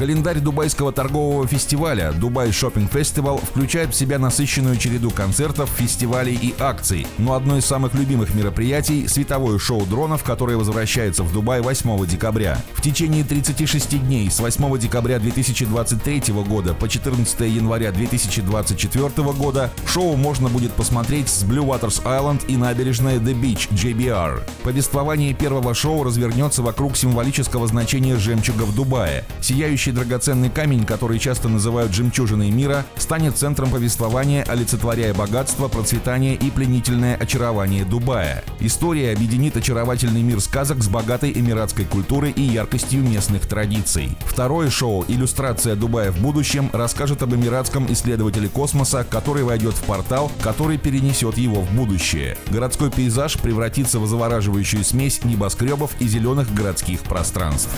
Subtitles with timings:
[0.00, 6.54] Календарь Дубайского торгового фестиваля «Dubai Shopping Festival» включает в себя насыщенную череду концертов, фестивалей и
[6.58, 7.06] акций.
[7.18, 12.56] Но одно из самых любимых мероприятий– световое шоу дронов, которое возвращается в Дубай 8 декабря.
[12.72, 20.16] В течение 36 дней с 8 декабря 2023 года по 14 января 2024 года шоу
[20.16, 24.40] можно будет посмотреть с Blue Waters Island и набережной The Beach JBR.
[24.62, 29.26] Повествование первого шоу развернется вокруг символического значения жемчуга в Дубае.
[29.42, 36.36] Сияющий Следующий драгоценный камень, который часто называют жемчужиной мира, станет центром повествования, олицетворяя богатство, процветание
[36.36, 38.44] и пленительное очарование Дубая.
[38.60, 44.16] История объединит очаровательный мир сказок с богатой эмиратской культурой и яркостью местных традиций.
[44.26, 50.30] Второе шоу «Иллюстрация Дубая в будущем» расскажет об эмиратском исследователе космоса, который войдет в портал,
[50.40, 52.38] который перенесет его в будущее.
[52.50, 57.70] Городской пейзаж превратится в завораживающую смесь небоскребов и зеленых городских пространств.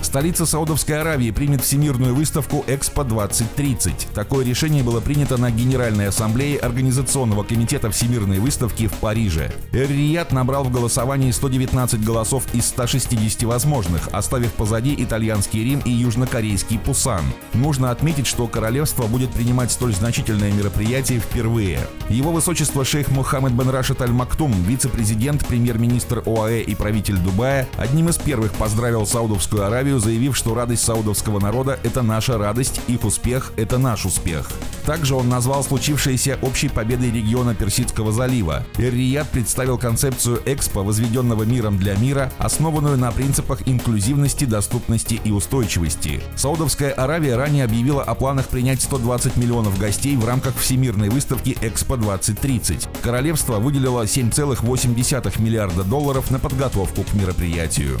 [0.00, 4.08] Столица Саудовской Аравии Аравии примет всемирную выставку Экспо 2030.
[4.14, 9.52] Такое решение было принято на Генеральной Ассамблее Организационного комитета Всемирной выставки в Париже.
[9.72, 16.78] Эр-Рияд набрал в голосовании 119 голосов из 160 возможных, оставив позади итальянский Рим и южнокорейский
[16.78, 17.24] Пусан.
[17.52, 21.80] Нужно отметить, что королевство будет принимать столь значительное мероприятие впервые.
[22.08, 28.08] Его высочество шейх Мухаммед бен Рашид Аль Мактум, вице-президент, премьер-министр ОАЭ и правитель Дубая, одним
[28.08, 33.04] из первых поздравил Саудовскую Аравию, заявив, что радость Саудовской саудовского народа– это наша радость, их
[33.04, 34.48] успех– это наш успех.
[34.86, 38.64] Также он назвал случившееся общей победой региона Персидского залива.
[38.78, 46.22] Эр-Рияд представил концепцию Экспо, возведенного миром для мира, основанную на принципах инклюзивности, доступности и устойчивости.
[46.36, 51.96] Саудовская Аравия ранее объявила о планах принять 120 миллионов гостей в рамках Всемирной выставки Экспо
[51.96, 52.88] 2030.
[53.02, 58.00] Королевство выделило 7,8 миллиарда долларов на подготовку к мероприятию.